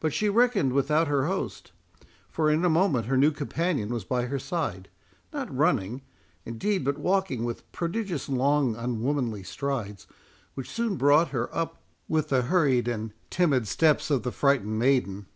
But 0.00 0.12
she 0.12 0.28
reckoned 0.28 0.72
without 0.72 1.06
her 1.06 1.26
host; 1.26 1.70
for 2.28 2.50
in 2.50 2.64
a 2.64 2.68
moment 2.68 3.06
her 3.06 3.16
new 3.16 3.30
companion 3.30 3.90
was 3.90 4.02
by 4.02 4.22
her 4.26 4.40
side, 4.40 4.88
not 5.32 5.56
running, 5.56 6.02
indeed, 6.44 6.84
but 6.84 6.98
walking 6.98 7.44
with 7.44 7.70
prodigious 7.70 8.28
long 8.28 8.74
unwomanly 8.74 9.44
strides, 9.44 10.08
which 10.54 10.68
soon 10.68 10.96
brought 10.96 11.28
her 11.28 11.48
up 11.54 11.80
with 12.08 12.30
the 12.30 12.42
hurried 12.42 12.88
and 12.88 13.12
timid 13.30 13.68
steps 13.68 14.10
of 14.10 14.24
the 14.24 14.32
frightened 14.32 14.80
maiden. 14.80 15.26